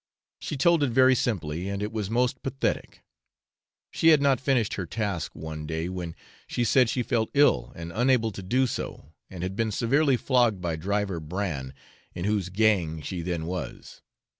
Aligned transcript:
She 0.39 0.57
told 0.57 0.81
it 0.81 0.89
very 0.89 1.13
simply, 1.13 1.69
and 1.69 1.83
it 1.83 1.91
was 1.91 2.09
most 2.09 2.41
pathetic. 2.41 3.03
She 3.91 4.07
had 4.07 4.19
not 4.19 4.41
finished 4.41 4.73
her 4.73 4.87
task 4.87 5.35
one 5.35 5.67
day, 5.67 5.89
when 5.89 6.15
she 6.47 6.63
said 6.63 6.89
she 6.89 7.03
felt 7.03 7.29
ill, 7.35 7.71
and 7.75 7.91
unable 7.93 8.31
to 8.31 8.41
do 8.41 8.65
so, 8.65 9.13
and 9.29 9.43
had 9.43 9.55
been 9.55 9.69
severely 9.71 10.17
flogged 10.17 10.59
by 10.59 10.75
Driver 10.75 11.19
Bran, 11.19 11.71
in 12.15 12.25
whose 12.25 12.49
'gang' 12.49 13.03
she 13.03 13.21
then 13.21 13.45
was. 13.45 14.01